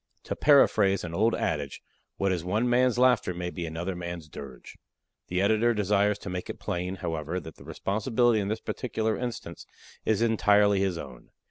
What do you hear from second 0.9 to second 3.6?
an old adage, what is one man's laughter may